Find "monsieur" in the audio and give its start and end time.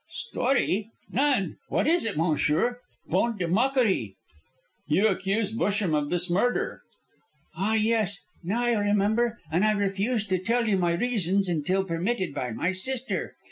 2.17-2.79